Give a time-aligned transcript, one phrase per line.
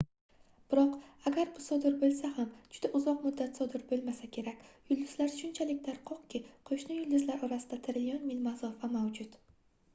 [0.69, 0.93] biroq
[1.31, 7.01] agar bu sodir boʻlsa ham juda uzoq muddat sodir boʻlmasa kerak yulduzlar shunchalik tarqoqki qoʻshni
[7.01, 9.43] yulduzlar orasida trillion mil masofa mavjud